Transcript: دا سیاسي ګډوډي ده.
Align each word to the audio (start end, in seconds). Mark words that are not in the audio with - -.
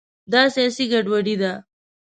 دا 0.31 0.41
سیاسي 0.55 0.85
ګډوډي 0.91 1.35
ده. 1.41 1.53